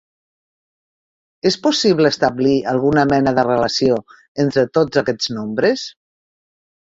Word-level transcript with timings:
És 1.49 1.57
possible 1.65 2.11
establir 2.13 2.55
alguna 2.71 3.03
mena 3.11 3.33
de 3.39 3.43
relació 3.49 3.99
entre 4.45 4.63
tots 4.79 5.01
aquests 5.03 5.31
nombres? 5.39 5.85